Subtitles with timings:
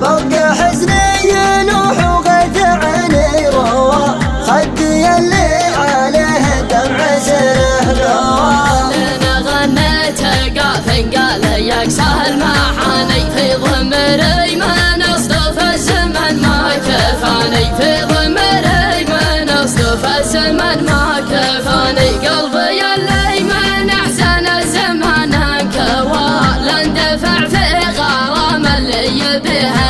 [0.00, 4.18] الزمن كفاني بقى حزني ينوح وغث عيني روى.
[4.46, 10.20] خدي اللي عليه دمع سره قوى أنا غنيت
[10.58, 17.64] قاف قال يكسى المحاني في ضمري من أصدف الزمن ما كفاني.
[17.76, 22.08] في ضمري من أصدف الزمن ما كفاني.
[22.28, 27.64] قلبي اللي من أحسن الزمان انكوى لاندفع في
[27.98, 29.81] غرام اللي يبيه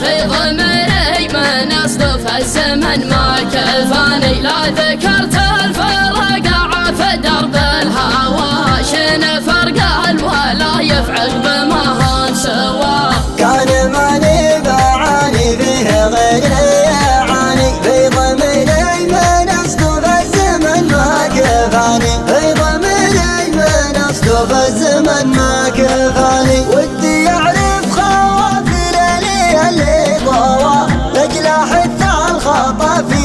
[0.00, 5.97] في ضمري من اصدف الزمن ما كفاني لا ذكرت الفرق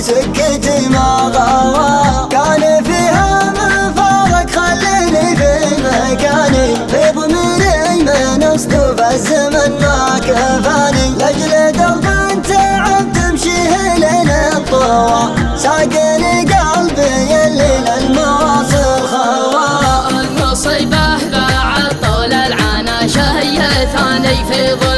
[0.00, 5.52] سكتي ما غوى كان فيها من فارق خليني في
[5.84, 6.66] مكاني.
[6.88, 11.06] في ضميري من اصدف الزمن؟ ما كفاني.
[11.18, 13.60] لأجل درب تعب تمشي
[13.98, 20.10] لين الطوى ساقني قلبي الليل المواصل خوا.
[20.20, 23.58] المصيبة بعد طول العنا شهي
[23.96, 24.97] ثاني في ضمري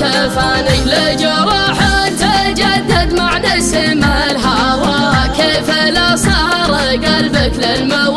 [0.00, 5.28] كفاني لجراح تجدد مع نسم الهوى.
[5.36, 6.72] كيف لا صار
[7.06, 8.11] قلبك للموادع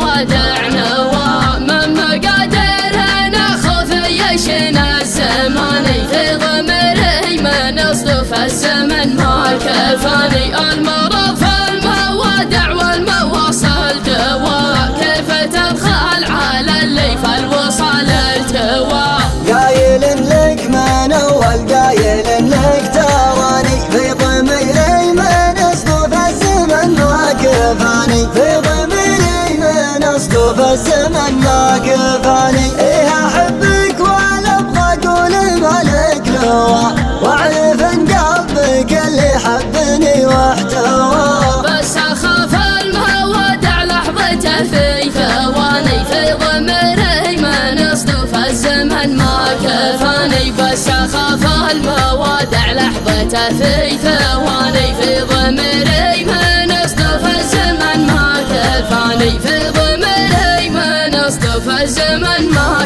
[30.76, 36.92] الزمن ما كفاني إيه أحبك ولا أبغى أقول مالك نوى
[37.22, 41.62] وأعرف إن قلبك اللي حبني واحتوى.
[41.64, 50.52] بس أخاف المودع لحظته في ثواني في ضمري من أصدف الزمن ما كفاني.
[50.58, 51.42] بس أخاف
[51.72, 54.75] المودع لحظته في ثواني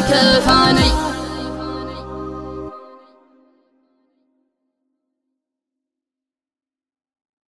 [0.00, 1.09] كفاني